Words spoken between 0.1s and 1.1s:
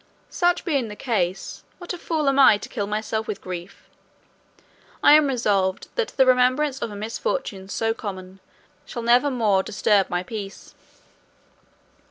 Such being the